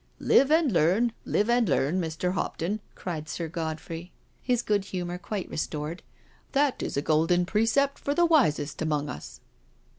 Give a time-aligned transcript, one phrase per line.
[0.33, 2.31] "Live and learn, live and learn, Mr.
[2.31, 6.01] Hopton," cried Sir Godfrey, his good humour quite restored;"
[6.53, 9.41] that is a golden precept for the wisest among us."